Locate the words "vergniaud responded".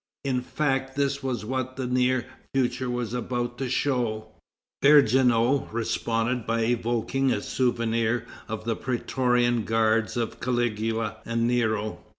4.83-6.47